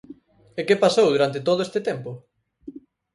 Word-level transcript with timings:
¿E 0.59 0.61
que 0.67 0.81
pasou 0.83 1.07
durante 1.11 1.39
todo 1.47 1.61
este 1.67 1.79
tempo? 1.89 2.11